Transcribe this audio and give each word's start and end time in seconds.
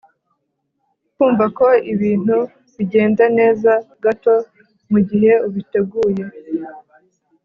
kumva 1.15 1.45
ko 1.57 1.67
ibintu 1.93 2.37
bigenda 2.75 3.25
neza 3.37 3.71
gato 4.03 4.33
mugihe 4.91 5.31
ubiteguye 5.47 6.23